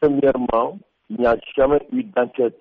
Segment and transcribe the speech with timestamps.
[0.00, 0.78] Premièrement,
[1.10, 2.58] il n'y a jamais eu d'enquête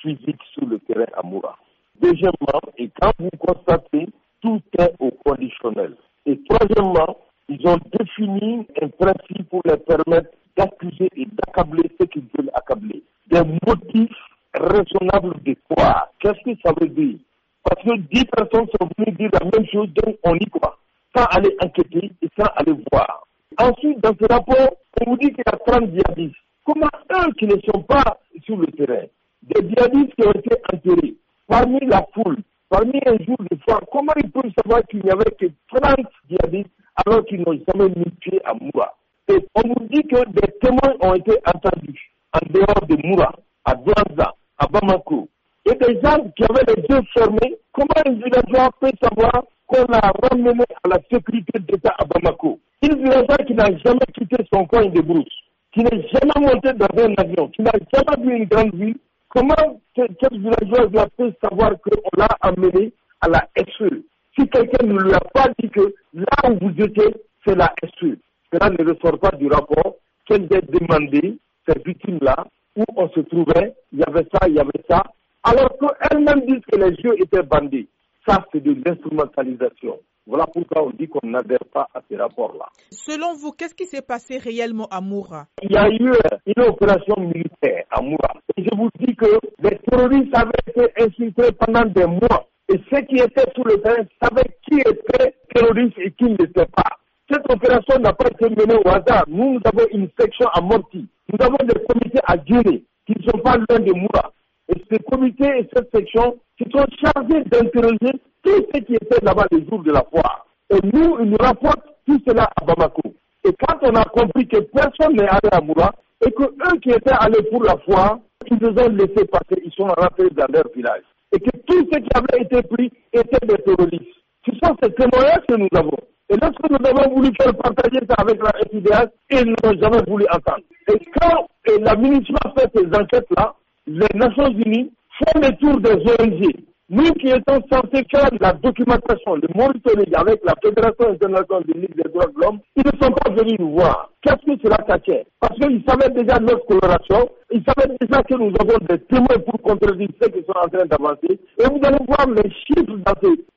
[0.00, 1.56] physique sur le terrain à Moura.
[2.00, 4.06] Deuxièmement, et quand vous constatez,
[4.40, 5.96] tout est au conditionnel.
[6.26, 7.18] Et troisièmement,
[7.48, 13.02] ils ont défini un principe pour les permettre d'accuser et d'accabler ceux qu'ils veulent accabler.
[13.30, 14.10] Des motifs
[14.54, 16.10] raisonnables de quoi?
[16.20, 17.18] Qu'est-ce que ça veut dire?
[17.64, 20.78] Parce que dix personnes sont venues dire la même chose, donc on y croit,
[21.16, 23.26] sans aller enquêter et sans aller voir.
[23.58, 26.36] Ensuite, dans ce rapport, on vous dit qu'il y a 30 djihadistes.
[26.68, 29.06] Comment eux qui ne sont pas sur le terrain,
[29.42, 31.14] des djihadistes qui ont été enterrés
[31.46, 32.36] parmi la foule,
[32.68, 36.68] parmi un jour de foi, comment ils peuvent savoir qu'il n'y avait que 30 djihadistes
[37.06, 38.94] alors qu'ils n'ont jamais mis pied à Moura
[39.30, 43.32] Et on nous dit que des témoins ont été entendus en dehors de Moura,
[43.64, 45.26] à Douaza, à Bamako.
[45.64, 50.12] Et des gens qui avaient les yeux fermés, comment un villageois peut savoir qu'on l'a
[50.22, 52.60] ramené à la sécurité d'État à Bamako?
[52.82, 55.47] Un villageois qui n'a jamais quitté son coin de brousse,
[55.78, 58.96] qui n'est jamais monté dans un avion, qui n'a jamais vu une grande ville,
[59.28, 64.02] comment ce villageois peut savoir qu'on l'a amené à la SE
[64.36, 67.14] Si quelqu'un ne lui a pas dit que là où vous étiez,
[67.46, 68.18] c'est la SE,
[68.52, 69.94] cela ne ressort pas du rapport
[70.26, 71.38] qu'elle a demandé,
[71.68, 72.44] ces victimes-là,
[72.76, 75.04] où on se trouvait, il y avait ça, il y avait ça,
[75.44, 77.86] alors qu'elles-mêmes disent que les yeux étaient bandés.
[78.26, 79.96] Ça, c'est de l'instrumentalisation.
[80.28, 82.66] Voilà pourquoi on dit qu'on n'adhère pas à ces rapports-là.
[82.90, 85.46] Selon vous, qu'est-ce qui s'est passé réellement à Moura?
[85.62, 86.12] Il y a eu
[86.54, 88.34] une opération militaire à Moura.
[88.54, 89.24] Et je vous dis que
[89.62, 92.44] les terroristes avaient été infiltrés pendant des mois.
[92.68, 96.66] Et ceux qui étaient sur le terrain savaient qui était terroriste et qui ne l'était
[96.76, 96.98] pas.
[97.30, 99.24] Cette opération n'a pas été menée au hasard.
[99.28, 101.06] Nous, nous avons une section à Morti.
[101.32, 104.30] Nous avons des comités à Guinée qui ne sont pas loin de Moura.
[104.78, 108.12] Et ces comités et cette section se sont chargés d'interroger
[108.44, 110.46] tous ceux qui étaient là-bas les jours de la foire.
[110.70, 113.02] Et nous, ils nous rapportent tout cela à Bamako.
[113.44, 115.92] Et quand on a compris que personne n'est allé à Moura,
[116.24, 118.18] et que eux qui étaient allés pour la foire,
[118.48, 121.02] ils nous ont laissé passer, ils sont rentrés dans leur village.
[121.32, 124.14] Et que tous ceux qui avaient été pris étaient des terroristes.
[124.46, 125.98] Ce sont ces témoignages que nous avons.
[126.30, 130.24] Et lorsque nous avons voulu faire partager ça avec la FIDH, ils n'ont jamais voulu
[130.30, 130.62] entendre.
[130.92, 131.48] Et quand
[131.80, 133.54] la ministre fait ces enquêtes-là,
[133.88, 136.52] les Nations Unies font le tour des ONG.
[136.90, 142.10] Nous qui étions censés faire la documentation, le monitoring avec la Fédération internationale des des
[142.10, 144.10] droits de l'homme, ils ne sont pas venus nous voir.
[144.22, 148.52] Qu'est-ce que cela cachait Parce qu'ils savaient déjà notre coloration, ils savaient déjà que nous
[148.60, 151.38] avons des témoins pour contredire ceux qui sont en train d'avancer.
[151.58, 152.96] Et vous allez voir les chiffres.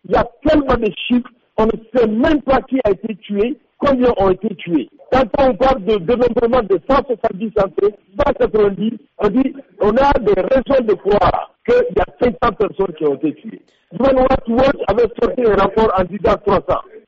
[0.06, 3.58] Il y a tellement de chiffres, on ne sait même pas qui a été tué,
[3.82, 4.90] combien ont été tués.
[5.12, 7.94] Quand on parle de dénombrement de 170 entrées,
[8.26, 13.06] 190, on dit on a des raisons de croire qu'il y a 500 personnes qui
[13.06, 13.62] ont été tuées.
[13.94, 16.62] Human Rights Watch avait sorti un rapport en disant 300.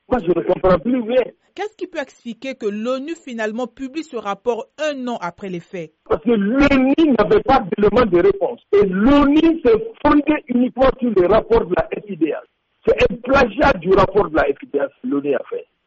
[0.10, 1.24] Moi, je ne comprends plus rien.
[1.56, 5.94] Qu'est-ce qui peut expliquer que l'ONU finalement publie ce rapport un an après les faits?
[6.10, 8.60] Parce que l'ONU n'avait pas d'éléments de réponse.
[8.74, 12.48] Et l'ONU s'est fondée uniquement sur les rapports de la FIDH.
[12.86, 15.66] C'est un plagiat du rapport de la FIDH que l'ONU a fait.